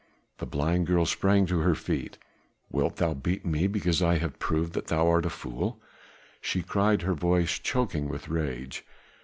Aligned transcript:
The 0.39 0.47
blind 0.47 0.87
girl 0.87 1.05
sprang 1.05 1.45
to 1.45 1.59
her 1.59 1.75
feet. 1.75 2.17
"Wilt 2.71 2.95
thou 2.95 3.13
beat 3.13 3.45
me 3.45 3.67
because 3.67 4.01
I 4.01 4.17
have 4.17 4.39
proved 4.39 4.73
that 4.73 4.87
thou 4.87 5.07
art 5.07 5.25
the 5.25 5.29
fool?" 5.29 5.79
she 6.41 6.63
cried, 6.63 7.03
her 7.03 7.13
voice 7.13 7.59
choking 7.59 8.09
with 8.09 8.27
rage. 8.27 8.83